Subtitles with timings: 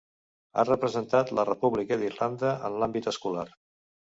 [0.55, 3.49] Ha representat la República d'Irlanda en l'àmbit escolar.